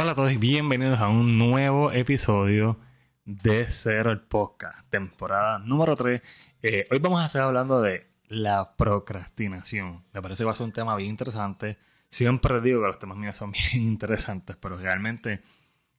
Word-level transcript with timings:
Hola 0.00 0.12
a 0.12 0.14
todos 0.14 0.30
y 0.30 0.36
bienvenidos 0.36 1.00
a 1.00 1.08
un 1.08 1.38
nuevo 1.38 1.90
episodio 1.90 2.78
de 3.24 3.66
Cero 3.68 4.12
el 4.12 4.20
Podcast, 4.20 4.88
temporada 4.90 5.58
número 5.58 5.96
3. 5.96 6.22
Eh, 6.62 6.86
hoy 6.88 7.00
vamos 7.00 7.20
a 7.20 7.26
estar 7.26 7.42
hablando 7.42 7.82
de 7.82 8.06
la 8.28 8.76
procrastinación. 8.76 10.04
Me 10.12 10.22
parece 10.22 10.42
que 10.42 10.44
va 10.44 10.52
a 10.52 10.54
ser 10.54 10.66
un 10.66 10.72
tema 10.72 10.94
bien 10.94 11.10
interesante. 11.10 11.78
Siempre 12.08 12.60
digo 12.60 12.80
que 12.80 12.86
los 12.86 13.00
temas 13.00 13.18
míos 13.18 13.36
son 13.36 13.50
bien 13.72 13.88
interesantes, 13.88 14.54
pero 14.54 14.76
realmente 14.76 15.42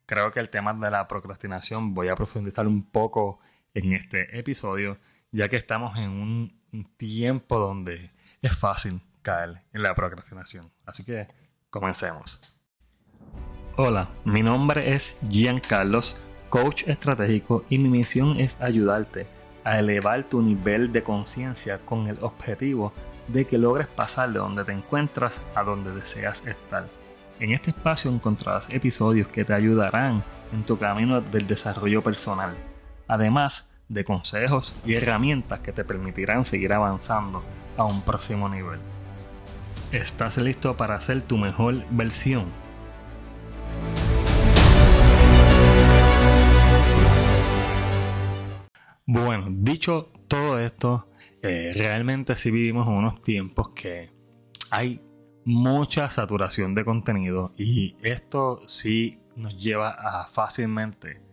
creo 0.06 0.32
que 0.32 0.40
el 0.40 0.50
tema 0.50 0.74
de 0.74 0.92
la 0.92 1.06
procrastinación 1.06 1.94
voy 1.94 2.08
a 2.08 2.16
profundizar 2.16 2.68
un 2.68 2.90
poco 2.90 3.42
en 3.74 3.92
este 3.92 4.40
episodio, 4.40 4.98
ya 5.30 5.50
que 5.50 5.58
estamos 5.58 5.98
en 5.98 6.10
un 6.10 6.96
tiempo 6.96 7.60
donde 7.60 8.12
es 8.42 8.58
fácil 8.58 9.02
caer 9.22 9.62
en 9.74 9.84
la 9.84 9.94
procrastinación. 9.94 10.72
Así 10.86 11.04
que 11.04 11.28
comencemos. 11.70 12.59
Hola, 13.82 14.10
mi 14.26 14.44
nombre 14.44 14.94
es 14.94 15.18
Gian 15.30 15.62
Carlos, 15.62 16.18
coach 16.50 16.84
estratégico 16.86 17.64
y 17.70 17.78
mi 17.78 17.88
misión 17.88 18.38
es 18.38 18.60
ayudarte 18.60 19.26
a 19.64 19.80
elevar 19.80 20.26
tu 20.26 20.42
nivel 20.42 20.92
de 20.92 21.02
conciencia 21.02 21.80
con 21.86 22.08
el 22.08 22.18
objetivo 22.20 22.92
de 23.30 23.48
que 23.48 23.58
logres 23.58 23.88
pasar 23.88 24.34
de 24.34 24.40
donde 24.40 24.66
te 24.66 24.74
encuentras 24.74 25.42
a 25.56 25.64
donde 25.64 25.96
deseas 25.96 26.46
estar. 26.46 26.88
En 27.40 27.54
este 27.54 27.70
espacio 27.70 28.12
encontrarás 28.12 28.70
episodios 28.70 29.30
que 29.30 29.46
te 29.46 29.54
ayudarán 29.54 30.26
en 30.52 30.66
tu 30.66 30.78
camino 30.78 31.22
del 31.22 31.48
desarrollo 31.48 32.04
personal, 32.04 32.54
además 33.08 33.72
de 33.88 34.04
consejos 34.04 34.76
y 34.86 34.96
herramientas 34.96 35.62
que 35.62 35.72
te 35.72 35.86
permitirán 35.86 36.44
seguir 36.44 36.74
avanzando 36.74 37.46
a 37.78 37.86
un 37.86 38.02
próximo 38.02 38.50
nivel. 38.50 38.82
¿Estás 39.94 40.36
listo 40.36 40.76
para 40.76 41.00
ser 41.00 41.22
tu 41.22 41.38
mejor 41.38 41.76
versión? 41.92 42.69
Bueno, 49.12 49.48
dicho 49.50 50.12
todo 50.28 50.60
esto, 50.60 51.08
eh, 51.42 51.72
realmente 51.76 52.36
sí 52.36 52.52
vivimos 52.52 52.88
en 52.88 52.94
unos 52.94 53.24
tiempos 53.24 53.70
que 53.70 54.12
hay 54.70 55.02
mucha 55.46 56.12
saturación 56.12 56.76
de 56.76 56.86
contenido 56.86 57.52
y 57.58 57.96
esto 58.04 58.62
sí 58.68 59.20
nos 59.36 59.58
lleva 59.58 59.90
a 59.90 60.26
fácilmente 60.26 61.24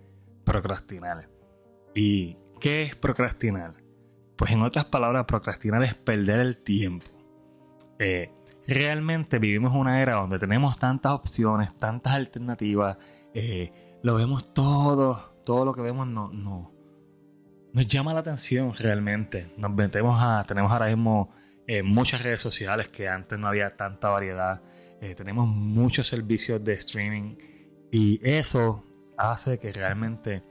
procrastinar. 0.42 1.28
¿Y 1.94 2.38
qué 2.60 2.84
es 2.84 2.96
procrastinar? 2.96 3.74
Pues 4.38 4.52
en 4.52 4.62
otras 4.62 4.86
palabras, 4.86 5.27
procrastinar 5.27 5.83
es 5.83 5.92
perder 5.92 6.40
el 6.40 6.56
tiempo. 6.56 7.05
Eh, 7.98 8.33
realmente 8.66 9.38
vivimos 9.38 9.74
una 9.74 10.00
era 10.00 10.14
donde 10.14 10.38
tenemos 10.38 10.78
tantas 10.78 11.12
opciones, 11.12 11.77
tantas 11.77 12.14
alternativas, 12.14 12.96
eh, 13.34 13.98
lo 14.02 14.14
vemos 14.14 14.55
todo, 14.55 15.36
todo 15.44 15.66
lo 15.66 15.74
que 15.74 15.83
vemos 15.83 16.06
no, 16.06 16.33
no, 16.33 16.75
nos 17.77 17.86
llama 17.88 18.14
la 18.14 18.20
atención 18.20 18.72
realmente. 18.74 19.48
Nos 19.58 19.70
metemos 19.70 20.19
a, 20.19 20.42
tenemos 20.48 20.72
ahora 20.72 20.86
mismo 20.86 21.34
eh, 21.66 21.83
muchas 21.83 22.22
redes 22.22 22.41
sociales 22.41 22.88
que 22.88 23.06
antes 23.06 23.38
no 23.38 23.48
había 23.48 23.77
tanta 23.77 24.08
variedad. 24.08 24.62
Eh, 25.02 25.14
tenemos 25.14 25.46
muchos 25.46 26.08
servicios 26.08 26.64
de 26.64 26.72
streaming 26.72 27.36
y 27.92 28.18
eso 28.27 28.83
hace 29.18 29.58
que 29.58 29.74
realmente 29.74 30.42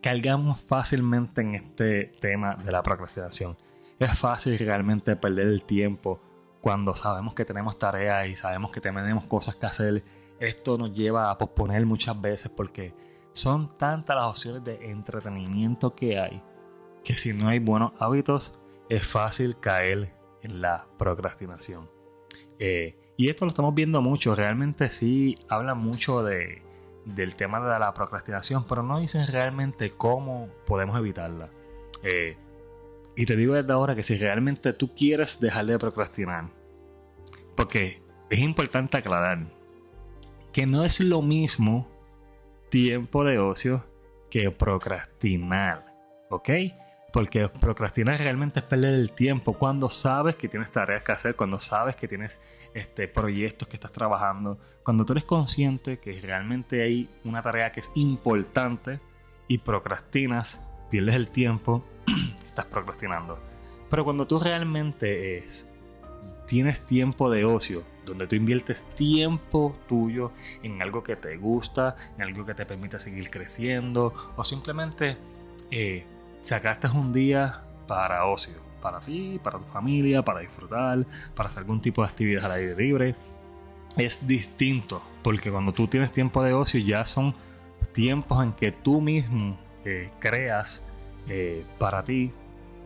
caigamos 0.00 0.60
fácilmente 0.60 1.42
en 1.42 1.54
este 1.54 2.06
tema 2.20 2.56
de 2.56 2.72
la 2.72 2.82
procrastinación. 2.82 3.56
Es 4.00 4.18
fácil 4.18 4.58
realmente 4.58 5.14
perder 5.14 5.46
el 5.46 5.62
tiempo 5.62 6.20
cuando 6.60 6.92
sabemos 6.96 7.36
que 7.36 7.44
tenemos 7.44 7.78
tareas 7.78 8.26
y 8.26 8.34
sabemos 8.34 8.72
que 8.72 8.80
tenemos 8.80 9.28
cosas 9.28 9.54
que 9.54 9.66
hacer. 9.66 10.02
Esto 10.40 10.76
nos 10.76 10.92
lleva 10.92 11.30
a 11.30 11.38
posponer 11.38 11.86
muchas 11.86 12.20
veces 12.20 12.50
porque 12.50 12.94
son 13.32 13.76
tantas 13.78 14.16
las 14.16 14.26
opciones 14.26 14.64
de 14.64 14.90
entretenimiento 14.90 15.94
que 15.94 16.18
hay 16.18 16.42
que 17.04 17.16
si 17.16 17.32
no 17.32 17.48
hay 17.48 17.58
buenos 17.58 17.92
hábitos 17.98 18.58
es 18.88 19.06
fácil 19.06 19.58
caer 19.58 20.12
en 20.42 20.60
la 20.60 20.86
procrastinación. 20.98 21.88
Eh, 22.58 22.96
y 23.16 23.28
esto 23.28 23.44
lo 23.44 23.50
estamos 23.50 23.74
viendo 23.74 24.00
mucho, 24.02 24.34
realmente 24.34 24.88
sí 24.88 25.36
hablan 25.48 25.78
mucho 25.78 26.22
de, 26.22 26.62
del 27.04 27.34
tema 27.34 27.60
de 27.60 27.78
la 27.78 27.92
procrastinación, 27.94 28.64
pero 28.68 28.82
no 28.82 29.00
dicen 29.00 29.26
realmente 29.26 29.90
cómo 29.90 30.48
podemos 30.66 30.96
evitarla. 30.98 31.48
Eh, 32.02 32.36
y 33.16 33.26
te 33.26 33.36
digo 33.36 33.54
desde 33.54 33.72
ahora 33.72 33.94
que 33.94 34.02
si 34.02 34.16
realmente 34.16 34.72
tú 34.72 34.94
quieres 34.94 35.38
dejar 35.40 35.66
de 35.66 35.78
procrastinar, 35.78 36.48
porque 37.54 38.02
es 38.30 38.38
importante 38.38 38.96
aclarar 38.96 39.46
que 40.52 40.66
no 40.66 40.84
es 40.84 41.00
lo 41.00 41.22
mismo 41.22 41.88
tiempo 42.72 43.22
de 43.22 43.38
ocio 43.38 43.84
que 44.30 44.50
procrastinar. 44.50 45.84
¿Ok? 46.30 46.48
Porque 47.12 47.50
procrastinar 47.50 48.18
realmente 48.18 48.60
es 48.60 48.64
perder 48.64 48.94
el 48.94 49.12
tiempo 49.12 49.52
cuando 49.52 49.90
sabes 49.90 50.36
que 50.36 50.48
tienes 50.48 50.72
tareas 50.72 51.02
que 51.02 51.12
hacer, 51.12 51.36
cuando 51.36 51.58
sabes 51.58 51.96
que 51.96 52.08
tienes 52.08 52.40
este, 52.72 53.08
proyectos 53.08 53.68
que 53.68 53.76
estás 53.76 53.92
trabajando, 53.92 54.58
cuando 54.82 55.04
tú 55.04 55.12
eres 55.12 55.24
consciente 55.24 55.98
que 55.98 56.18
realmente 56.22 56.82
hay 56.82 57.10
una 57.24 57.42
tarea 57.42 57.70
que 57.72 57.80
es 57.80 57.92
importante 57.94 59.00
y 59.48 59.58
procrastinas, 59.58 60.64
pierdes 60.90 61.14
el 61.14 61.28
tiempo, 61.28 61.84
estás 62.46 62.64
procrastinando. 62.64 63.38
Pero 63.90 64.04
cuando 64.04 64.26
tú 64.26 64.38
realmente 64.38 65.36
es, 65.36 65.68
tienes 66.46 66.86
tiempo 66.86 67.28
de 67.28 67.44
ocio, 67.44 67.84
donde 68.04 68.26
tú 68.26 68.36
inviertes 68.36 68.84
tiempo 68.84 69.76
tuyo 69.88 70.32
en 70.62 70.82
algo 70.82 71.02
que 71.02 71.16
te 71.16 71.36
gusta, 71.36 71.96
en 72.16 72.22
algo 72.22 72.44
que 72.44 72.54
te 72.54 72.66
permite 72.66 72.98
seguir 72.98 73.30
creciendo, 73.30 74.12
o 74.36 74.44
simplemente 74.44 75.16
eh, 75.70 76.04
sacaste 76.42 76.88
un 76.88 77.12
día 77.12 77.62
para 77.86 78.26
ocio, 78.26 78.54
para 78.80 79.00
ti, 79.00 79.40
para 79.42 79.58
tu 79.58 79.64
familia, 79.64 80.22
para 80.22 80.40
disfrutar, 80.40 81.04
para 81.34 81.48
hacer 81.48 81.60
algún 81.60 81.80
tipo 81.80 82.02
de 82.02 82.08
actividad 82.08 82.46
al 82.46 82.52
aire 82.52 82.76
libre. 82.76 83.16
Es 83.96 84.26
distinto, 84.26 85.02
porque 85.22 85.50
cuando 85.50 85.72
tú 85.72 85.86
tienes 85.86 86.12
tiempo 86.12 86.42
de 86.42 86.54
ocio 86.54 86.80
ya 86.80 87.04
son 87.04 87.34
tiempos 87.92 88.42
en 88.42 88.52
que 88.52 88.72
tú 88.72 89.00
mismo 89.00 89.58
eh, 89.84 90.10
creas 90.18 90.84
eh, 91.28 91.64
para 91.78 92.02
ti, 92.02 92.32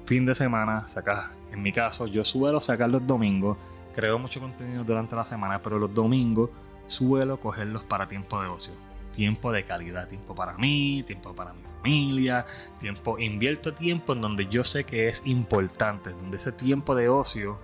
fin 0.05 0.27
de 0.27 0.35
semana, 0.35 0.87
sacas, 0.89 1.31
en 1.53 1.63
mi 1.63 1.73
caso, 1.73 2.07
yo 2.07 2.25
suelo 2.25 2.61
sacar 2.61 2.91
los 2.91 3.07
domingos 3.07 3.57
creo 3.97 4.19
mucho 4.19 4.41
contenido 4.41 4.85
durante 4.85 5.17
la 5.17 5.25
semana, 5.25 5.63
pero 5.63 5.79
los 5.79 5.93
domingos 5.93 6.51
suelo 6.87 7.41
cogerlos 7.41 7.83
para 7.83 8.07
tiempo 8.07 8.41
de 8.43 8.49
ocio. 8.49 8.75
Tiempo 9.13 9.51
de 9.51 9.65
calidad, 9.65 10.07
tiempo 10.07 10.35
para 10.35 10.53
mí, 10.59 11.03
tiempo 11.07 11.35
para 11.35 11.55
mi 11.55 11.63
familia, 11.63 12.45
tiempo, 12.79 13.19
invierto 13.19 13.73
tiempo 13.73 14.13
en 14.13 14.21
donde 14.21 14.47
yo 14.49 14.65
sé 14.65 14.85
que 14.85 15.09
es 15.09 15.23
importante, 15.25 16.11
donde 16.11 16.37
ese 16.37 16.53
tiempo 16.53 16.95
de 16.95 17.09
ocio 17.09 17.59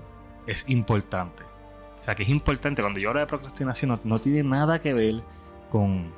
es 0.47 0.65
importante. 0.69 1.43
O 1.99 2.03
sea, 2.03 2.15
que 2.15 2.23
es 2.23 2.31
importante, 2.31 2.81
cuando 2.81 2.99
yo 2.99 3.11
hablo 3.11 3.21
de 3.21 3.27
procrastinación 3.27 4.01
no, 4.03 4.19
tiene 4.19 4.43
nada 4.43 4.79
que 4.79 4.95
ver 4.95 5.23
con 5.71 6.11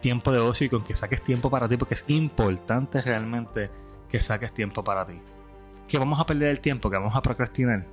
tiempo 0.00 0.32
de 0.32 0.40
ocio 0.40 0.66
y 0.66 0.70
con 0.70 0.82
que 0.82 0.96
saques 0.96 1.22
tiempo 1.22 1.48
para 1.50 1.68
ti, 1.68 1.76
porque 1.76 1.94
es 1.94 2.04
importante 2.08 3.00
realmente 3.00 3.70
que 4.08 4.18
saques 4.18 4.52
tiempo 4.52 4.82
para 4.82 5.06
ti. 5.06 5.20
Que 5.86 5.98
vamos 5.98 6.18
a 6.18 6.26
perder 6.26 6.48
el 6.48 6.60
tiempo, 6.60 6.90
que 6.90 6.96
vamos 6.96 7.14
a 7.14 7.22
procrastinar 7.22 7.86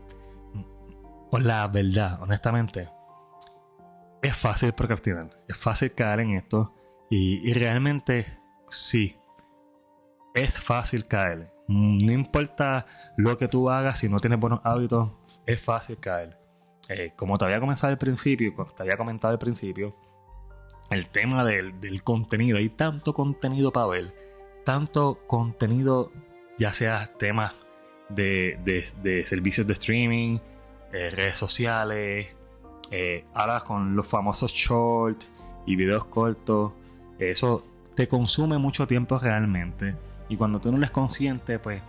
la 1.31 1.67
verdad, 1.67 2.21
honestamente, 2.21 2.89
es 4.21 4.35
fácil 4.35 4.73
procrastinar, 4.73 5.29
es 5.47 5.57
fácil 5.57 5.93
caer 5.93 6.21
en 6.21 6.35
esto 6.35 6.73
y, 7.09 7.53
realmente 7.53 8.25
sí, 8.69 9.15
es 10.33 10.61
fácil 10.61 11.07
caer. 11.07 11.51
No 11.67 12.13
importa 12.13 12.85
lo 13.17 13.37
que 13.37 13.47
tú 13.47 13.69
hagas, 13.69 13.99
si 13.99 14.09
no 14.09 14.19
tienes 14.19 14.39
buenos 14.39 14.61
hábitos, 14.63 15.11
es 15.45 15.61
fácil 15.61 15.97
caer. 15.97 16.37
Eh, 16.89 17.11
como 17.15 17.37
te 17.37 17.45
había 17.45 17.59
comenzado 17.59 17.91
al 17.91 17.97
principio, 17.97 18.53
te 18.75 18.83
había 18.83 18.95
comentado 18.95 19.33
al 19.33 19.39
principio, 19.39 19.95
el 20.89 21.07
tema 21.07 21.43
del, 21.43 21.79
del, 21.81 22.01
contenido, 22.03 22.57
hay 22.57 22.69
tanto 22.69 23.13
contenido 23.13 23.71
para 23.73 23.87
ver, 23.87 24.15
tanto 24.63 25.19
contenido, 25.27 26.13
ya 26.57 26.71
sea 26.71 27.11
temas 27.17 27.53
de, 28.07 28.57
de, 28.63 28.85
de 29.03 29.23
servicios 29.23 29.67
de 29.67 29.73
streaming, 29.73 30.39
eh, 30.91 31.09
redes 31.09 31.37
sociales, 31.37 32.27
eh, 32.91 33.25
ahora 33.33 33.61
con 33.61 33.95
los 33.95 34.07
famosos 34.07 34.51
shorts 34.51 35.31
y 35.65 35.75
videos 35.75 36.05
cortos, 36.05 36.73
eso 37.19 37.63
te 37.95 38.07
consume 38.07 38.57
mucho 38.57 38.87
tiempo 38.87 39.17
realmente. 39.19 39.95
Y 40.29 40.37
cuando 40.37 40.59
tú 40.59 40.71
no 40.71 40.77
eres 40.77 40.91
consciente, 40.91 41.59
pues 41.59 41.81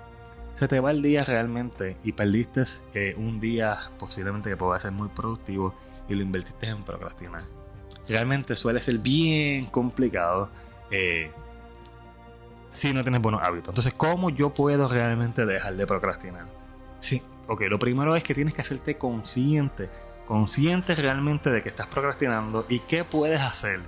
se 0.54 0.66
te 0.66 0.80
va 0.80 0.90
el 0.90 1.02
día 1.02 1.24
realmente 1.24 1.96
y 2.02 2.12
perdiste 2.12 2.62
eh, 2.94 3.14
un 3.16 3.38
día 3.38 3.78
posiblemente 3.98 4.50
que 4.50 4.56
pueda 4.56 4.78
ser 4.80 4.92
muy 4.92 5.08
productivo 5.08 5.74
y 6.08 6.14
lo 6.14 6.22
invertiste 6.22 6.66
en 6.66 6.82
procrastinar. 6.82 7.42
Realmente 8.08 8.56
suele 8.56 8.80
ser 8.80 8.98
bien 8.98 9.66
complicado 9.66 10.48
si 12.70 12.92
no 12.92 13.02
tienes 13.02 13.20
buenos 13.20 13.42
hábitos. 13.42 13.68
Entonces, 13.68 13.94
¿cómo 13.94 14.30
yo 14.30 14.52
puedo 14.54 14.88
realmente 14.88 15.44
dejar 15.44 15.76
de 15.76 15.86
procrastinar? 15.86 16.46
Sí, 17.00 17.22
Ok, 17.48 17.62
lo 17.62 17.78
primero 17.78 18.14
es 18.14 18.22
que 18.22 18.34
tienes 18.34 18.54
que 18.54 18.60
hacerte 18.60 18.96
consciente 18.96 19.88
consciente 20.28 20.94
realmente 20.94 21.48
de 21.48 21.62
que 21.62 21.70
estás 21.70 21.86
procrastinando 21.86 22.66
y 22.68 22.80
qué 22.80 23.02
puedes 23.02 23.40
hacer 23.40 23.80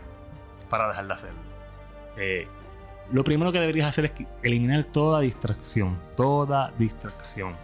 para 0.71 0.89
dejar 0.89 1.07
de 1.07 1.13
hacerlo. 1.13 1.41
Eh, 2.17 2.49
lo 3.13 3.23
primero 3.25 3.53
que 3.53 3.61
deberías 3.61 3.87
hacer 3.87 4.07
es 4.07 4.13
eliminar 4.43 4.85
toda 4.85 5.21
distracción, 5.21 5.99
toda 6.17 6.73
distracción. 6.79 7.57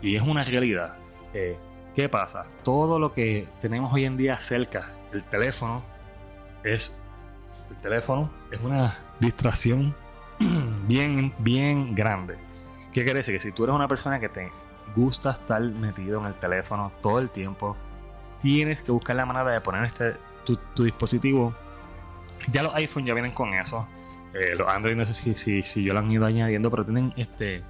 Y 0.00 0.14
es 0.14 0.22
una 0.22 0.44
realidad. 0.44 0.94
Eh, 1.32 1.56
¿Qué 1.96 2.08
pasa? 2.08 2.44
Todo 2.62 3.00
lo 3.00 3.12
que 3.12 3.48
tenemos 3.60 3.92
hoy 3.92 4.04
en 4.04 4.16
día 4.16 4.38
cerca, 4.38 4.92
el 5.12 5.24
teléfono, 5.24 5.82
es 6.62 6.96
el 7.70 7.80
teléfono 7.80 8.30
es 8.50 8.60
una 8.60 8.96
distracción 9.18 9.94
bien, 10.86 11.34
bien 11.38 11.96
grande. 11.96 12.36
¿Qué 12.92 13.02
quiere 13.02 13.18
decir? 13.18 13.34
Que 13.34 13.40
si 13.40 13.50
tú 13.50 13.64
eres 13.64 13.74
una 13.74 13.88
persona 13.88 14.20
que 14.20 14.28
te 14.28 14.52
gusta 14.94 15.30
estar 15.30 15.62
metido 15.62 16.20
en 16.20 16.26
el 16.26 16.34
teléfono 16.34 16.92
todo 17.02 17.18
el 17.18 17.30
tiempo, 17.30 17.76
tienes 18.40 18.82
que 18.82 18.92
buscar 18.92 19.16
la 19.16 19.26
manera 19.26 19.50
de 19.50 19.60
poner 19.60 19.84
este, 19.84 20.14
tu, 20.44 20.84
dispositivo. 20.84 21.54
Ya 22.50 22.62
los 22.62 22.74
iPhone 22.74 23.06
ya 23.06 23.14
vienen 23.14 23.32
con 23.32 23.54
eso. 23.54 23.86
Eh, 24.34 24.54
los 24.56 24.68
Android 24.68 24.96
no 24.96 25.06
sé 25.06 25.14
si, 25.14 25.34
si, 25.34 25.62
si 25.62 25.82
yo 25.82 25.92
lo 25.94 26.00
han 26.00 26.10
ido 26.10 26.26
añadiendo, 26.26 26.70
pero 26.70 26.84
tienen 26.84 27.12
este 27.16 27.62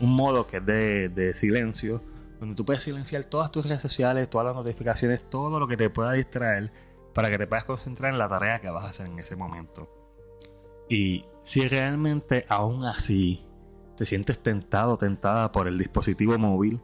un 0.00 0.14
modo 0.14 0.46
que 0.46 0.56
es 0.56 0.66
de, 0.66 1.08
de 1.08 1.34
silencio, 1.34 2.02
donde 2.40 2.54
tú 2.54 2.64
puedes 2.64 2.82
silenciar 2.82 3.24
todas 3.24 3.52
tus 3.52 3.66
redes 3.66 3.82
sociales, 3.82 4.28
todas 4.30 4.46
las 4.46 4.56
notificaciones, 4.56 5.28
todo 5.28 5.60
lo 5.60 5.68
que 5.68 5.76
te 5.76 5.90
pueda 5.90 6.12
distraer 6.12 6.72
para 7.14 7.30
que 7.30 7.38
te 7.38 7.46
puedas 7.46 7.64
concentrar 7.64 8.12
en 8.12 8.18
la 8.18 8.28
tarea 8.28 8.60
que 8.60 8.70
vas 8.70 8.84
a 8.84 8.88
hacer 8.88 9.06
en 9.06 9.18
ese 9.18 9.36
momento. 9.36 9.88
Y 10.88 11.24
si 11.42 11.68
realmente 11.68 12.44
aún 12.48 12.84
así 12.84 13.44
te 13.96 14.06
sientes 14.06 14.42
tentado, 14.42 14.98
tentada 14.98 15.52
por 15.52 15.68
el 15.68 15.78
dispositivo 15.78 16.38
móvil, 16.38 16.80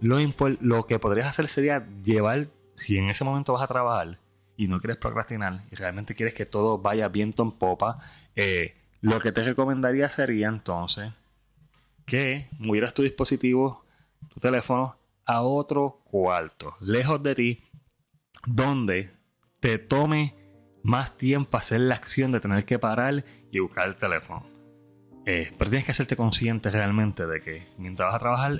lo, 0.00 0.86
que 0.86 0.98
podrías 0.98 1.26
hacer 1.26 1.48
sería 1.48 1.86
llevar, 2.02 2.48
si 2.74 2.98
en 2.98 3.10
ese 3.10 3.24
momento 3.24 3.52
vas 3.52 3.62
a 3.62 3.66
trabajar 3.66 4.18
y 4.56 4.68
no 4.68 4.78
quieres 4.78 4.96
procrastinar 4.96 5.64
y 5.70 5.76
realmente 5.76 6.14
quieres 6.14 6.34
que 6.34 6.46
todo 6.46 6.78
vaya 6.78 7.08
viento 7.08 7.42
en 7.42 7.52
popa, 7.52 8.00
eh, 8.36 8.76
lo 9.00 9.20
que 9.20 9.32
te 9.32 9.44
recomendaría 9.44 10.08
sería 10.08 10.48
entonces 10.48 11.12
que 12.06 12.48
movieras 12.58 12.94
tu 12.94 13.02
dispositivo, 13.02 13.84
tu 14.28 14.40
teléfono, 14.40 14.96
a 15.26 15.42
otro 15.42 16.00
cuarto, 16.04 16.74
lejos 16.80 17.22
de 17.22 17.34
ti, 17.34 17.64
donde 18.46 19.10
te 19.60 19.78
tome 19.78 20.34
más 20.82 21.16
tiempo 21.16 21.56
hacer 21.56 21.80
la 21.80 21.94
acción 21.94 22.32
de 22.32 22.40
tener 22.40 22.64
que 22.64 22.78
parar 22.78 23.24
y 23.50 23.60
buscar 23.60 23.86
el 23.86 23.96
teléfono. 23.96 24.42
Eh, 25.32 25.52
pero 25.56 25.70
tienes 25.70 25.86
que 25.86 25.92
hacerte 25.92 26.16
consciente 26.16 26.72
realmente 26.72 27.24
de 27.24 27.38
que 27.38 27.62
mientras 27.78 28.08
vas 28.08 28.16
a 28.16 28.18
trabajar, 28.18 28.58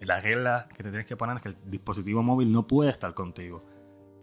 la 0.00 0.20
regla 0.22 0.66
que 0.74 0.82
te 0.82 0.88
tienes 0.88 1.06
que 1.06 1.14
poner 1.14 1.36
es 1.36 1.42
que 1.42 1.48
el 1.50 1.56
dispositivo 1.66 2.22
móvil 2.22 2.50
no 2.50 2.66
puede 2.66 2.88
estar 2.88 3.12
contigo. 3.12 3.62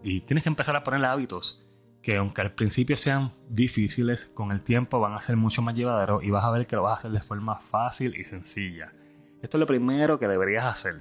Y 0.02 0.22
tienes 0.22 0.42
que 0.42 0.48
empezar 0.48 0.74
a 0.74 0.82
ponerle 0.82 1.06
hábitos 1.06 1.64
que 2.02 2.16
aunque 2.16 2.40
al 2.40 2.50
principio 2.50 2.96
sean 2.96 3.30
difíciles, 3.48 4.26
con 4.26 4.50
el 4.50 4.62
tiempo 4.62 4.98
van 4.98 5.14
a 5.14 5.20
ser 5.20 5.36
mucho 5.36 5.62
más 5.62 5.76
llevaderos 5.76 6.24
y 6.24 6.30
vas 6.32 6.44
a 6.44 6.50
ver 6.50 6.66
que 6.66 6.74
lo 6.74 6.82
vas 6.82 6.94
a 6.94 6.96
hacer 6.96 7.12
de 7.12 7.20
forma 7.20 7.54
fácil 7.54 8.16
y 8.18 8.24
sencilla. 8.24 8.92
Esto 9.40 9.56
es 9.56 9.60
lo 9.60 9.66
primero 9.66 10.18
que 10.18 10.26
deberías 10.26 10.64
hacer. 10.64 11.00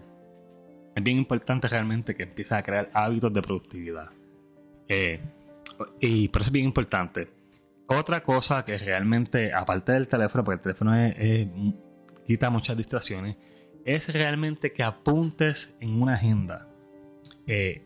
Es 0.95 1.03
bien 1.03 1.17
importante 1.17 1.67
realmente 1.69 2.13
que 2.13 2.21
empieces 2.21 2.51
a 2.51 2.61
crear 2.61 2.91
hábitos 2.93 3.33
de 3.33 3.41
productividad. 3.41 4.11
Eh, 4.87 5.19
y 5.99 6.27
por 6.27 6.43
eso 6.43 6.49
es 6.49 6.53
bien 6.53 6.65
importante. 6.65 7.42
Otra 7.87 8.23
cosa 8.23 8.63
que 8.63 8.77
realmente, 8.77 9.53
aparte 9.53 9.91
del 9.91 10.07
teléfono, 10.07 10.43
porque 10.43 10.69
el 10.69 10.75
teléfono 10.75 10.93
quita 12.25 12.49
muchas 12.49 12.77
distracciones, 12.77 13.37
es 13.85 14.11
realmente 14.13 14.71
que 14.71 14.83
apuntes 14.83 15.75
en 15.81 16.01
una 16.01 16.13
agenda 16.13 16.69
eh, 17.45 17.85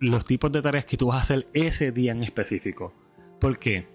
los 0.00 0.24
tipos 0.24 0.50
de 0.50 0.62
tareas 0.62 0.84
que 0.86 0.96
tú 0.96 1.08
vas 1.08 1.16
a 1.16 1.22
hacer 1.22 1.48
ese 1.52 1.92
día 1.92 2.12
en 2.12 2.22
específico. 2.22 2.92
Porque 3.40 3.86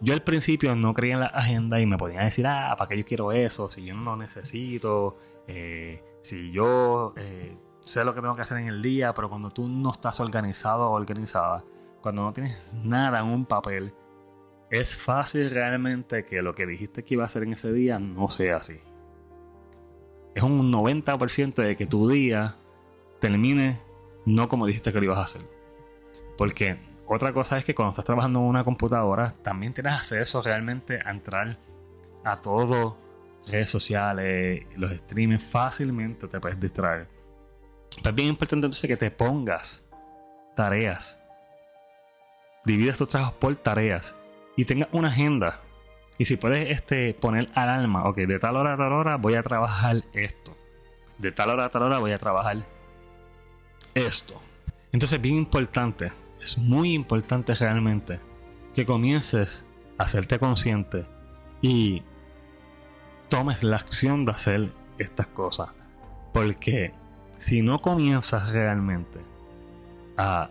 yo 0.00 0.14
al 0.14 0.22
principio 0.22 0.74
no 0.74 0.94
creía 0.94 1.14
en 1.14 1.20
la 1.20 1.26
agenda 1.26 1.80
y 1.80 1.86
me 1.86 1.96
podía 1.96 2.22
decir, 2.22 2.46
ah, 2.46 2.74
¿para 2.76 2.88
qué 2.88 2.98
yo 2.98 3.04
quiero 3.04 3.32
eso? 3.32 3.70
Si 3.70 3.84
yo 3.84 3.94
no 3.94 4.02
lo 4.02 4.16
necesito, 4.16 5.18
eh, 5.46 6.02
si 6.22 6.50
yo 6.50 7.14
sé 7.80 8.04
lo 8.04 8.14
que 8.14 8.20
tengo 8.20 8.34
que 8.34 8.42
hacer 8.42 8.58
en 8.58 8.68
el 8.68 8.82
día, 8.82 9.14
pero 9.14 9.28
cuando 9.28 9.50
tú 9.50 9.68
no 9.68 9.92
estás 9.92 10.18
organizado 10.20 10.90
o 10.90 10.92
organizada, 10.92 11.64
cuando 12.02 12.22
no 12.22 12.32
tienes 12.32 12.74
nada 12.82 13.20
en 13.20 13.26
un 13.26 13.46
papel, 13.46 13.94
es 14.70 14.96
fácil 14.96 15.50
realmente 15.50 16.24
que 16.24 16.42
lo 16.42 16.54
que 16.54 16.66
dijiste 16.66 17.04
que 17.04 17.14
iba 17.14 17.22
a 17.22 17.26
hacer 17.26 17.44
en 17.44 17.52
ese 17.52 17.72
día 17.72 17.98
no 17.98 18.28
sea 18.28 18.56
así. 18.56 18.76
Es 20.34 20.42
un 20.42 20.72
90% 20.72 21.54
de 21.54 21.76
que 21.76 21.86
tu 21.86 22.08
día 22.08 22.56
termine 23.20 23.78
no 24.24 24.48
como 24.48 24.66
dijiste 24.66 24.92
que 24.92 24.98
lo 24.98 25.04
ibas 25.04 25.18
a 25.18 25.22
hacer. 25.22 25.42
Porque 26.36 26.76
otra 27.06 27.32
cosa 27.32 27.56
es 27.58 27.64
que 27.64 27.74
cuando 27.74 27.90
estás 27.90 28.04
trabajando 28.04 28.40
en 28.40 28.46
una 28.46 28.64
computadora, 28.64 29.34
también 29.42 29.72
tienes 29.72 29.94
acceso 29.94 30.42
realmente 30.42 31.00
a 31.02 31.10
entrar 31.10 31.56
a 32.24 32.42
todo, 32.42 32.98
redes 33.46 33.70
sociales, 33.70 34.66
los 34.76 34.90
streaming, 34.90 35.38
fácilmente 35.38 36.26
te 36.26 36.40
puedes 36.40 36.58
distraer. 36.58 37.08
Pero 37.96 38.10
es 38.10 38.14
bien 38.14 38.28
importante 38.28 38.66
entonces 38.66 38.88
que 38.88 38.96
te 38.96 39.10
pongas 39.10 39.86
tareas. 40.56 41.22
Divides 42.64 42.98
tus 42.98 43.08
trabajos 43.08 43.34
por 43.34 43.54
tareas 43.56 44.16
y 44.56 44.64
tengas 44.64 44.88
una 44.92 45.08
agenda. 45.08 45.60
Y 46.18 46.24
si 46.24 46.36
puedes 46.36 46.70
este, 46.70 47.14
poner 47.14 47.48
alarma, 47.54 48.04
ok, 48.04 48.16
de 48.16 48.38
tal 48.38 48.56
hora 48.56 48.74
a 48.74 48.76
tal 48.76 48.92
hora 48.92 49.16
voy 49.16 49.34
a 49.34 49.42
trabajar 49.42 50.02
esto. 50.14 50.56
De 51.18 51.30
tal 51.30 51.50
hora 51.50 51.66
a 51.66 51.68
tal 51.68 51.82
hora 51.82 51.98
voy 51.98 52.12
a 52.12 52.18
trabajar 52.18 52.66
esto. 53.94 54.40
Entonces, 54.92 55.20
bien 55.20 55.36
importante, 55.36 56.12
es 56.40 56.56
muy 56.56 56.94
importante 56.94 57.54
realmente 57.54 58.20
que 58.74 58.86
comiences 58.86 59.66
a 59.98 60.04
hacerte 60.04 60.38
consciente 60.38 61.06
y 61.60 62.02
tomes 63.28 63.62
la 63.62 63.76
acción 63.76 64.24
de 64.24 64.32
hacer 64.32 64.72
estas 64.98 65.26
cosas. 65.28 65.70
Porque 66.32 66.92
si 67.38 67.62
no 67.62 67.80
comienzas 67.80 68.52
realmente 68.52 69.20
a 70.16 70.48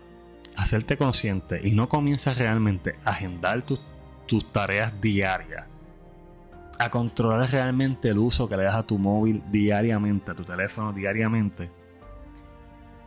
hacerte 0.56 0.96
consciente 0.96 1.60
y 1.62 1.72
no 1.72 1.88
comienzas 1.88 2.38
realmente 2.38 2.96
a 3.04 3.10
agendar 3.10 3.62
tus, 3.62 3.80
tareas 4.52 5.00
diarias, 5.00 5.64
a 6.78 6.90
controlar 6.90 7.50
realmente 7.50 8.10
el 8.10 8.18
uso 8.18 8.48
que 8.48 8.56
le 8.56 8.64
das 8.64 8.76
a 8.76 8.86
tu 8.86 8.98
móvil 8.98 9.42
diariamente, 9.50 10.30
a 10.30 10.34
tu 10.34 10.44
teléfono 10.44 10.92
diariamente, 10.92 11.70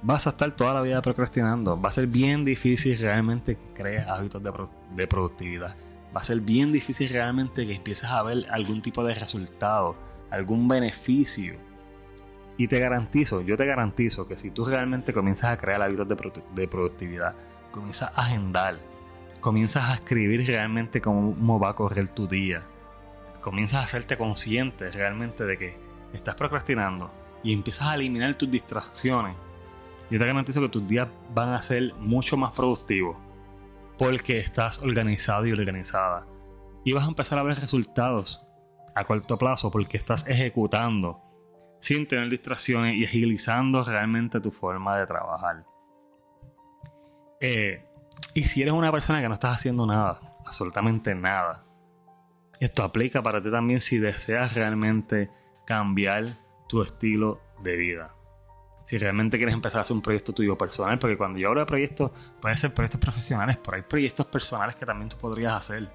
vas 0.01 0.25
a 0.27 0.31
estar 0.31 0.51
toda 0.53 0.73
la 0.73 0.81
vida 0.81 1.01
procrastinando. 1.01 1.79
Va 1.79 1.89
a 1.89 1.91
ser 1.91 2.07
bien 2.07 2.45
difícil 2.45 2.97
realmente 2.97 3.55
que 3.55 3.73
crees 3.73 4.07
hábitos 4.07 4.41
de, 4.41 4.51
de 4.95 5.07
productividad. 5.07 5.75
Va 6.15 6.21
a 6.21 6.23
ser 6.23 6.41
bien 6.41 6.71
difícil 6.71 7.09
realmente 7.09 7.67
que 7.67 7.75
empieces 7.75 8.09
a 8.09 8.23
ver 8.23 8.45
algún 8.49 8.81
tipo 8.81 9.03
de 9.03 9.13
resultado, 9.13 9.95
algún 10.31 10.67
beneficio 10.67 11.69
y 12.59 12.67
te 12.67 12.77
garantizo, 12.77 13.39
yo 13.39 13.55
te 13.55 13.65
garantizo 13.65 14.27
que 14.27 14.35
si 14.35 14.51
tú 14.51 14.65
realmente 14.65 15.13
comienzas 15.13 15.51
a 15.51 15.57
crear 15.57 15.81
hábitos 15.81 16.09
de, 16.09 16.67
productividad, 16.67 17.33
comienzas 17.71 18.11
a 18.13 18.23
agendar, 18.23 18.75
comienzas 19.39 19.89
a 19.89 19.95
escribir 19.95 20.45
realmente 20.45 21.01
cómo 21.01 21.59
va 21.59 21.69
a 21.69 21.75
correr 21.75 22.09
tu 22.09 22.27
día, 22.27 22.63
comienzas 23.41 23.81
a 23.81 23.83
hacerte 23.83 24.17
consciente 24.17 24.91
realmente 24.91 25.45
de 25.45 25.57
que 25.57 25.77
estás 26.13 26.35
procrastinando 26.35 27.11
y 27.43 27.53
empiezas 27.53 27.87
a 27.87 27.95
eliminar 27.95 28.35
tus 28.35 28.51
distracciones, 28.51 29.35
yo 30.09 30.17
te 30.17 30.25
garantizo 30.25 30.61
que 30.61 30.69
tus 30.69 30.87
días 30.87 31.07
van 31.33 31.49
a 31.49 31.61
ser 31.61 31.93
mucho 31.95 32.35
más 32.35 32.51
productivos 32.51 33.15
porque 33.97 34.39
estás 34.39 34.79
organizado 34.79 35.45
y 35.45 35.51
organizada. 35.51 36.25
Y 36.83 36.93
vas 36.93 37.03
a 37.03 37.09
empezar 37.09 37.37
a 37.37 37.43
ver 37.43 37.59
resultados 37.59 38.41
a 38.95 39.03
corto 39.03 39.37
plazo 39.37 39.69
porque 39.69 39.97
estás 39.97 40.25
ejecutando 40.27 41.21
sin 41.79 42.07
tener 42.07 42.29
distracciones 42.29 42.95
y 42.95 43.05
agilizando 43.05 43.83
realmente 43.83 44.39
tu 44.39 44.51
forma 44.51 44.97
de 44.97 45.05
trabajar. 45.05 45.65
Eh, 47.41 47.85
y 48.33 48.43
si 48.43 48.61
eres 48.61 48.73
una 48.73 48.91
persona 48.91 49.21
que 49.21 49.27
no 49.27 49.33
estás 49.35 49.57
haciendo 49.57 49.85
nada, 49.85 50.19
absolutamente 50.45 51.15
nada, 51.15 51.65
esto 52.59 52.83
aplica 52.83 53.23
para 53.23 53.41
ti 53.41 53.49
también 53.49 53.81
si 53.81 53.97
deseas 53.97 54.53
realmente 54.53 55.29
cambiar 55.65 56.25
tu 56.67 56.81
estilo 56.81 57.41
de 57.63 57.75
vida. 57.77 58.13
Si 58.83 58.97
realmente 58.97 59.37
quieres 59.37 59.53
empezar 59.53 59.79
a 59.79 59.81
hacer 59.83 59.95
un 59.95 60.01
proyecto 60.01 60.33
tuyo 60.33 60.57
personal, 60.57 60.97
porque 60.97 61.17
cuando 61.17 61.37
yo 61.37 61.49
hablo 61.49 61.59
de 61.59 61.65
proyectos, 61.65 62.11
pueden 62.41 62.57
ser 62.57 62.73
proyectos 62.73 62.99
profesionales, 62.99 63.57
pero 63.63 63.77
hay 63.77 63.83
proyectos 63.83 64.25
personales 64.25 64.75
que 64.75 64.85
también 64.85 65.09
tú 65.09 65.17
podrías 65.17 65.53
hacer. 65.53 65.89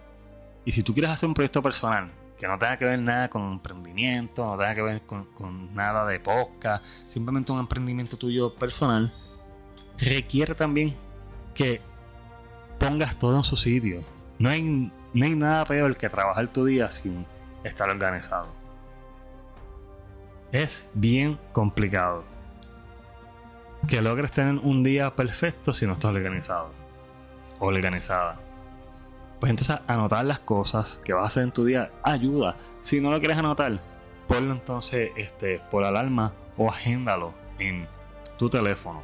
Y 0.64 0.72
si 0.72 0.82
tú 0.82 0.92
quieres 0.94 1.10
hacer 1.10 1.28
un 1.28 1.34
proyecto 1.34 1.60
personal 1.60 2.10
que 2.38 2.46
no 2.46 2.58
tenga 2.58 2.76
que 2.76 2.84
ver 2.84 2.98
nada 2.98 3.28
con 3.28 3.52
emprendimiento, 3.52 4.44
no 4.44 4.56
tenga 4.56 4.74
que 4.74 4.82
ver 4.82 5.02
con, 5.02 5.74
nada 5.74 6.06
de 6.06 6.20
podcast, 6.20 6.84
simplemente 7.08 7.52
un 7.52 7.60
emprendimiento 7.60 8.16
tuyo 8.16 8.54
personal, 8.54 9.12
requiere 9.98 10.54
también 10.54 10.94
que 11.54 11.80
pongas 12.78 13.18
todo 13.18 13.36
en 13.36 13.44
su 13.44 13.56
sitio. 13.56 14.02
No 14.38 14.50
hay, 14.50 14.62
no 15.12 15.24
hay 15.24 15.34
nada 15.34 15.64
peor 15.64 15.96
que 15.96 16.08
trabajar 16.08 16.48
tu 16.48 16.64
día 16.64 16.90
sin 16.90 17.26
estar 17.62 17.88
organizado. 17.88 18.48
Es 20.52 20.86
bien 20.94 21.38
complicado. 21.52 22.24
que 23.88 24.00
logres 24.00 24.32
tener 24.32 24.54
un 24.54 24.82
día 24.82 25.14
perfecto 25.14 25.74
si 25.74 25.86
no 25.86 25.92
estás 25.92 26.14
organizado 26.14 26.84
organizada. 27.58 28.36
Pues 29.40 29.50
entonces 29.50 29.78
anotar 29.86 30.24
las 30.24 30.40
cosas 30.40 31.00
que 31.04 31.12
vas 31.12 31.24
a 31.24 31.26
hacer 31.26 31.42
en 31.44 31.52
tu 31.52 31.64
día 31.64 31.90
ayuda. 32.02 32.56
Si 32.80 33.00
no 33.00 33.10
lo 33.10 33.18
quieres 33.18 33.36
anotar, 33.36 33.78
ponlo 34.26 34.54
entonces 34.54 35.10
este, 35.16 35.60
por 35.70 35.84
alarma 35.84 36.32
o 36.56 36.68
agéndalo 36.68 37.34
en 37.58 37.86
tu 38.38 38.48
teléfono. 38.48 39.02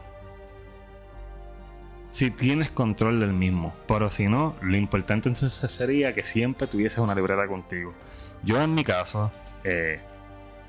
Si 2.10 2.32
tienes 2.32 2.72
control 2.72 3.20
del 3.20 3.32
mismo, 3.32 3.72
pero 3.86 4.10
si 4.10 4.26
no, 4.26 4.56
lo 4.62 4.76
importante 4.76 5.28
entonces 5.28 5.52
sería 5.70 6.12
que 6.12 6.24
siempre 6.24 6.66
tuvieses 6.66 6.98
una 6.98 7.14
libreta 7.14 7.46
contigo. 7.46 7.94
Yo 8.42 8.60
en 8.60 8.74
mi 8.74 8.82
caso, 8.82 9.30
eh, 9.62 10.00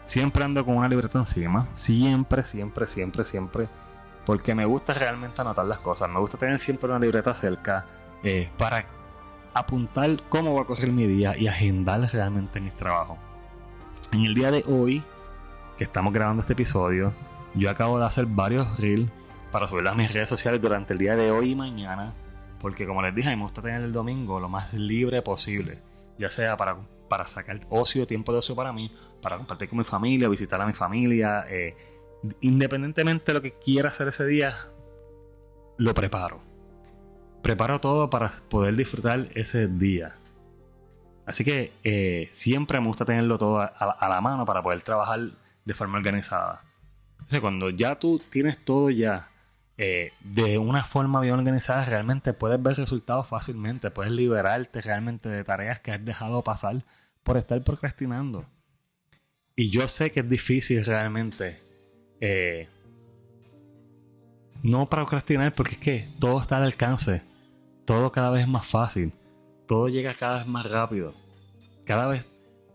siempre 0.06 0.44
ando 0.44 0.64
con 0.64 0.78
una 0.78 0.88
libreta 0.88 1.18
encima, 1.18 1.68
siempre, 1.74 2.46
siempre, 2.46 2.86
siempre, 2.86 3.26
siempre, 3.26 3.68
porque 4.24 4.54
me 4.54 4.66
gusta 4.66 4.94
realmente 4.94 5.42
anotar 5.42 5.66
las 5.66 5.80
cosas, 5.80 6.10
me 6.10 6.20
gusta 6.20 6.38
tener 6.38 6.60
siempre 6.60 6.90
una 6.90 7.00
libreta 7.00 7.34
cerca 7.34 7.86
eh, 8.24 8.50
para 8.58 8.86
apuntar 9.56 10.22
cómo 10.30 10.54
va 10.54 10.62
a 10.62 10.66
correr 10.66 10.92
mi 10.92 11.08
día 11.08 11.36
y 11.36 11.48
agendar 11.48 12.02
realmente 12.02 12.62
mis 12.62 12.76
trabajos. 12.76 13.18
En 14.14 14.26
el 14.26 14.36
día 14.36 14.52
de 14.52 14.64
hoy, 14.68 15.04
que 15.78 15.86
estamos 15.86 16.14
grabando 16.14 16.42
este 16.42 16.54
episodio, 16.54 17.14
yo 17.56 17.70
acabo 17.70 17.98
de 17.98 18.06
hacer 18.06 18.28
varios 18.28 18.80
reels 18.80 19.10
para 19.52 19.68
subirlos 19.68 19.94
a 19.94 19.96
mis 19.96 20.12
redes 20.12 20.30
sociales 20.30 20.62
durante 20.62 20.94
el 20.94 21.00
día 21.00 21.16
de 21.16 21.32
hoy 21.32 21.52
y 21.52 21.56
mañana. 21.56 22.14
Porque 22.60 22.86
como 22.86 23.02
les 23.02 23.14
dije, 23.14 23.36
me 23.36 23.44
gusta 23.44 23.62
tener 23.62 23.82
el 23.82 23.92
domingo 23.92 24.40
lo 24.40 24.50
más 24.50 24.74
libre 24.74 25.22
posible. 25.22 25.80
Ya 26.18 26.30
sea 26.30 26.56
para, 26.58 26.78
para 27.10 27.26
sacar 27.26 27.60
ocio, 27.70 28.06
tiempo 28.06 28.32
de 28.32 28.40
ocio 28.40 28.56
para 28.56 28.72
mí, 28.72 28.94
para 29.22 29.38
compartir 29.38 29.70
con 29.70 29.80
mi 29.80 29.84
familia, 29.84 30.30
visitar 30.30 30.62
a 30.62 30.66
mi 30.66 30.74
familia. 30.74 31.46
Eh, 31.50 31.76
independientemente 32.42 33.32
de 33.32 33.34
lo 33.34 33.42
que 33.42 33.54
quiera 33.54 33.90
hacer 33.90 34.08
ese 34.08 34.26
día, 34.26 34.56
lo 35.78 35.94
preparo. 35.94 36.42
Preparo 37.42 37.82
todo 37.82 38.10
para 38.10 38.32
poder 38.50 38.76
disfrutar 38.76 39.30
ese 39.34 39.68
día. 39.68 40.16
Así 41.26 41.44
que 41.44 41.74
eh, 41.84 42.30
siempre 42.34 42.80
me 42.80 42.88
gusta 42.88 43.06
tenerlo 43.06 43.38
todo 43.38 43.60
a 43.60 44.10
la 44.10 44.22
mano 44.22 44.46
para 44.46 44.62
poder 44.62 44.82
trabajar 44.82 45.32
de 45.66 45.74
forma 45.74 45.98
organizada 45.98 46.64
cuando 47.40 47.70
ya 47.70 47.98
tú 47.98 48.20
tienes 48.30 48.58
todo 48.58 48.90
ya 48.90 49.30
eh, 49.84 50.14
de 50.20 50.60
una 50.60 50.84
forma 50.84 51.22
bien 51.22 51.34
organizada, 51.34 51.84
realmente 51.86 52.34
puedes 52.34 52.62
ver 52.62 52.78
resultados 52.78 53.26
fácilmente. 53.26 53.90
Puedes 53.90 54.12
liberarte 54.12 54.80
realmente 54.80 55.28
de 55.28 55.44
tareas 55.44 55.80
que 55.80 55.92
has 55.92 56.06
dejado 56.06 56.44
pasar 56.44 56.84
por 57.24 57.38
estar 57.38 57.60
procrastinando. 57.64 58.46
Y 59.56 59.72
yo 59.72 59.88
sé 59.88 60.12
que 60.12 60.20
es 60.20 60.30
difícil 60.30 60.86
realmente 60.86 61.60
eh, 62.20 62.70
no 64.62 64.86
procrastinar 64.86 65.56
porque 65.56 65.72
es 65.72 65.80
que 65.80 66.10
todo 66.20 66.40
está 66.40 66.58
al 66.58 66.64
alcance. 66.66 67.24
Todo 67.86 68.12
cada 68.12 68.30
vez 68.30 68.44
es 68.44 68.48
más 68.48 68.68
fácil. 68.68 69.12
Todo 69.68 69.90
llega 69.90 70.14
cada 70.14 70.38
vez 70.38 70.46
más 70.46 70.70
rápido. 70.70 71.16
Cada 71.86 72.06
vez 72.06 72.24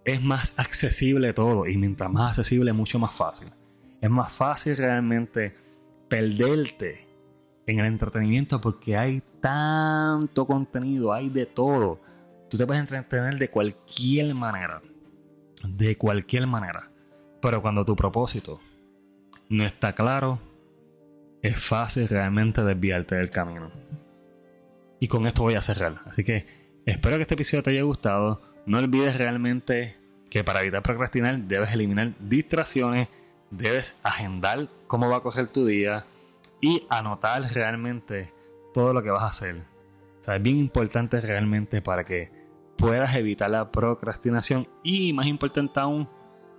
es 0.05 0.21
más 0.21 0.55
accesible 0.57 1.33
todo. 1.33 1.69
Y 1.69 1.77
mientras 1.77 2.11
más 2.11 2.31
accesible, 2.31 2.73
mucho 2.73 2.99
más 2.99 3.15
fácil 3.15 3.47
es 4.01 4.11
más 4.11 4.33
fácil 4.33 4.77
realmente 4.77 5.55
perderte 6.09 7.07
en 7.67 7.81
el 7.81 7.87
entretenimiento 7.87 8.61
porque 8.61 8.97
hay 8.97 9.23
tanto 9.41 10.47
contenido, 10.47 11.13
hay 11.13 11.29
de 11.29 11.47
todo. 11.47 12.01
Tú 12.49 12.57
te 12.57 12.67
puedes 12.67 12.81
entretener 12.81 13.39
de 13.39 13.49
cualquier 13.49 14.35
manera. 14.35 14.81
De 15.65 15.97
cualquier 15.97 16.47
manera. 16.47 16.91
Pero 17.41 17.61
cuando 17.61 17.85
tu 17.85 17.97
propósito 17.97 18.61
no 19.49 19.67
está 19.67 19.95
claro, 19.95 20.41
es 21.43 21.57
fácil 21.57 22.09
realmente 22.09 22.63
desviarte 22.63 23.17
del 23.17 23.31
camino. 23.31 23.71
Y 25.01 25.09
con 25.09 25.27
esto 25.27 25.43
voy 25.43 25.55
a 25.55 25.63
cerrar. 25.63 26.01
Así 26.07 26.25
que 26.25 26.47
espero 26.87 27.17
que 27.17 27.23
este 27.23 27.35
episodio 27.35 27.63
te 27.63 27.71
haya 27.71 27.83
gustado. 27.83 28.43
No 28.65 28.79
olvides 28.79 29.17
realmente 29.19 29.97
que 30.31 30.45
para 30.45 30.63
evitar 30.63 30.83
procrastinar 30.83 31.39
debes 31.39 31.73
eliminar 31.73 32.15
distracciones 32.21 33.09
debes 33.51 33.97
agendar 34.03 34.69
cómo 34.87 35.09
va 35.09 35.17
a 35.17 35.23
coger 35.23 35.49
tu 35.49 35.67
día 35.67 36.05
y 36.61 36.87
anotar 36.89 37.43
realmente 37.53 38.33
todo 38.75 38.93
lo 38.93 39.03
que 39.03 39.11
vas 39.11 39.23
a 39.23 39.29
hacer. 39.29 39.65
O 40.21 40.23
sea, 40.23 40.37
es 40.37 40.43
bien 40.43 40.57
importante 40.57 41.21
realmente 41.21 41.81
para 41.83 42.05
que 42.05 42.31
puedas 42.77 43.15
evitar 43.15 43.51
la 43.51 43.71
procrastinación 43.71 44.69
y 44.83 45.13
más 45.13 45.27
importante 45.27 45.81
aún, 45.81 46.09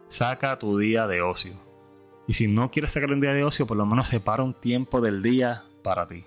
saca 0.08 0.58
tu 0.58 0.77
día 0.77 1.08
de 1.08 1.22
ocio. 1.22 1.53
Y 2.27 2.34
si 2.34 2.48
no 2.48 2.72
quieres 2.72 2.91
sacar 2.91 3.12
un 3.12 3.22
día 3.22 3.34
de 3.34 3.44
ocio, 3.44 3.67
por 3.67 3.77
lo 3.77 3.86
menos 3.86 4.08
separa 4.08 4.44
un 4.44 4.53
tiempo 4.53 5.00
del 5.00 5.22
día 5.22 5.63
para 5.84 6.08
ti. 6.08 6.25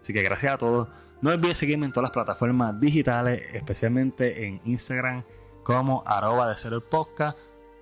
Así 0.00 0.12
que 0.12 0.22
gracias 0.22 0.54
a 0.54 0.58
todos. 0.58 0.88
No 1.20 1.30
olvides 1.30 1.58
seguirme 1.58 1.86
en 1.86 1.92
todas 1.92 2.08
las 2.08 2.12
plataformas 2.12 2.78
digitales, 2.80 3.42
especialmente 3.52 4.46
en 4.46 4.60
Instagram 4.64 5.24
como 5.62 6.04
arroba 6.06 6.48
de 6.48 6.54
cero 6.56 6.76
el 6.76 6.82
podcast 6.82 7.36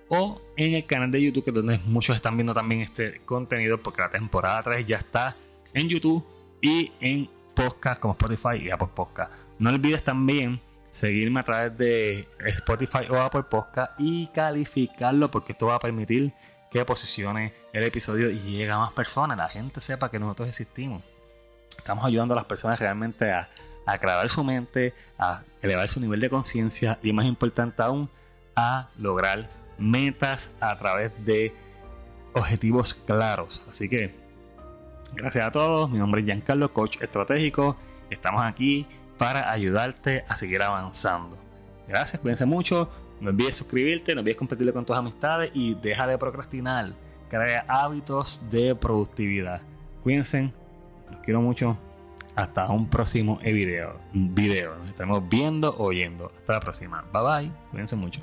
o 0.09 0.41
en 0.55 0.73
el 0.73 0.85
canal 0.85 1.11
de 1.11 1.21
YouTube, 1.21 1.43
que 1.43 1.49
es 1.49 1.55
donde 1.55 1.79
muchos 1.85 2.15
están 2.15 2.37
viendo 2.37 2.53
también 2.53 2.81
este 2.81 3.21
contenido, 3.25 3.81
porque 3.81 4.01
la 4.01 4.09
temporada 4.09 4.61
3 4.63 4.85
ya 4.85 4.97
está 4.97 5.35
en 5.73 5.89
YouTube 5.89 6.25
y 6.61 6.91
en 6.99 7.29
podcast 7.53 7.99
como 7.99 8.13
Spotify 8.13 8.57
y 8.61 8.69
Apple 8.69 8.89
Podcast. 8.93 9.31
No 9.59 9.69
olvides 9.69 10.03
también 10.03 10.59
seguirme 10.91 11.39
a 11.41 11.43
través 11.43 11.77
de 11.77 12.27
Spotify 12.45 13.05
o 13.09 13.19
Apple 13.19 13.43
Podcast 13.49 13.93
y 13.97 14.27
calificarlo, 14.27 15.29
porque 15.31 15.53
esto 15.53 15.67
va 15.67 15.75
a 15.75 15.79
permitir 15.79 16.33
que 16.71 16.83
posicione 16.85 17.53
el 17.73 17.83
episodio 17.83 18.29
y 18.29 18.39
llegue 18.39 18.71
a 18.71 18.77
más 18.77 18.91
personas, 18.91 19.37
la 19.37 19.47
gente 19.47 19.79
sepa 19.81 20.11
que 20.11 20.19
nosotros 20.19 20.49
existimos. 20.49 21.03
Estamos 21.77 22.03
ayudando 22.05 22.33
a 22.33 22.37
las 22.37 22.45
personas 22.45 22.79
realmente 22.79 23.31
a, 23.31 23.49
aclarar 23.85 24.27
su 24.29 24.43
mente, 24.43 24.93
a 25.19 25.43
elevar 25.61 25.87
su 25.87 25.99
nivel 25.99 26.19
de 26.19 26.29
conciencia 26.29 26.97
y 27.03 27.13
más 27.13 27.25
importante 27.25 27.83
aún, 27.83 28.09
a 28.55 28.89
lograr 28.97 29.47
metas 29.77 30.53
a 30.59 30.77
través 30.77 31.11
de 31.25 31.53
objetivos 32.33 32.93
claros. 32.93 33.65
Así 33.69 33.89
que, 33.89 34.13
gracias 35.13 35.47
a 35.47 35.51
todos. 35.51 35.89
Mi 35.89 35.97
nombre 35.97 36.21
es 36.21 36.27
Giancarlo, 36.27 36.71
coach 36.71 36.97
estratégico. 37.01 37.77
Estamos 38.09 38.45
aquí 38.45 38.87
para 39.17 39.51
ayudarte 39.51 40.25
a 40.27 40.35
seguir 40.35 40.61
avanzando. 40.61 41.37
Gracias, 41.87 42.21
cuídense 42.21 42.45
mucho. 42.45 42.89
No 43.21 43.29
olvides 43.29 43.55
suscribirte, 43.55 44.13
no 44.13 44.21
olvides 44.21 44.37
compartirlo 44.37 44.73
con 44.73 44.85
tus 44.85 44.95
amistades 44.95 45.51
y 45.53 45.75
deja 45.75 46.05
de 46.07 46.17
procrastinar. 46.17 46.93
Crea 47.29 47.65
hábitos 47.67 48.41
de 48.51 48.75
productividad. 48.75 49.61
Cuídense, 50.03 50.51
los 51.09 51.19
quiero 51.21 51.41
mucho. 51.41 51.77
Hasta 52.35 52.67
un 52.69 52.89
próximo 52.89 53.37
video. 53.37 53.97
video. 54.13 54.75
Nos 54.75 54.89
estamos 54.89 55.27
viendo, 55.29 55.73
oyendo. 55.77 56.31
Hasta 56.37 56.53
la 56.53 56.59
próxima. 56.59 57.05
Bye 57.13 57.23
bye. 57.23 57.51
Cuídense 57.71 57.95
mucho. 57.95 58.21